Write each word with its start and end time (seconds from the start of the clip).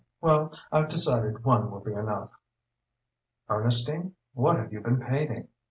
Well 0.19 0.51
I've 0.71 0.89
decided 0.89 1.43
one 1.45 1.69
will 1.69 1.79
be 1.81 1.93
enough." 1.93 2.31
"Ernestine, 3.47 4.15
what 4.33 4.55
have 4.55 4.73
you 4.73 4.81
been 4.81 4.99
painting? 4.99 5.49